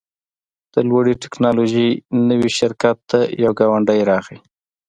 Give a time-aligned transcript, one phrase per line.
[0.73, 1.89] د لوړې ټیکنالوژۍ
[2.29, 4.39] نوي شرکت ته یو ګاونډی راغی